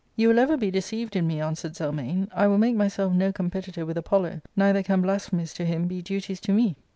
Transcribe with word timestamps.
"You 0.15 0.29
will 0.29 0.39
ever 0.39 0.57
be 0.57 0.71
deceived 0.71 1.15
in 1.15 1.27
me," 1.27 1.39
answered 1.41 1.75
Zelmane:" 1.75 2.27
I 2.35 2.47
will 2.47 2.57
make 2.57 2.75
myself 2.75 3.13
no 3.13 3.31
competitor 3.31 3.85
with 3.85 3.97
Apollo; 3.97 4.41
neither 4.55 4.81
can 4.81 5.03
blasphemies 5.03 5.53
to 5.53 5.63
him 5.63 5.85
be 5.87 6.01
duties 6.01 6.39
to 6.39 6.51
me." 6.53 6.75